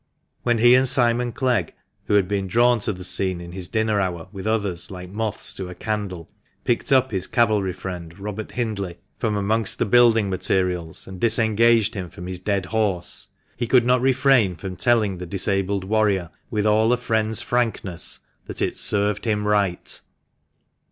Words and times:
When 0.41 0.57
he 0.57 0.73
and 0.73 0.87
Simon 0.87 1.31
Clegg 1.31 1.75
(who 2.05 2.15
had 2.15 2.27
been 2.27 2.47
drawn 2.47 2.79
to 2.79 2.91
the 2.91 3.03
scene 3.03 3.39
in 3.39 3.51
his 3.51 3.67
dinner 3.67 4.01
hour 4.01 4.29
with 4.31 4.47
others, 4.47 4.89
like 4.89 5.11
moths 5.11 5.53
to 5.53 5.69
a 5.69 5.75
candle) 5.75 6.27
picked 6.63 6.91
up 6.91 7.11
his 7.11 7.27
cavalry 7.27 7.71
friend, 7.71 8.17
Robert 8.17 8.53
Hindley, 8.53 8.97
from 9.19 9.35
amongst 9.37 9.77
the 9.77 9.85
J. 9.85 9.95
l 9.97 10.11
•m 10.11 10.13
nis 10.15 10.15
STAR 10.15 10.17
INN. 10.17 10.29
THE 10.31 10.31
MANCHESTER 10.31 10.53
MAN. 10.53 10.59
19I 10.59 10.61
building 10.61 10.71
materials, 10.71 11.07
and 11.17 11.21
disengaged 11.21 11.93
him 11.93 12.09
from 12.09 12.25
his 12.25 12.39
dead 12.39 12.65
horse, 12.65 13.27
he 13.55 13.67
could 13.67 13.85
not 13.85 14.01
refrain 14.01 14.55
from 14.55 14.75
telling 14.75 15.17
the 15.19 15.27
disabled 15.27 15.83
warrior, 15.83 16.31
with 16.49 16.65
all 16.65 16.91
a 16.91 16.97
friend's 16.97 17.43
frankness, 17.43 18.21
that" 18.45 18.59
it 18.63 18.77
served 18.77 19.25
him 19.25 19.45
right 19.47 20.01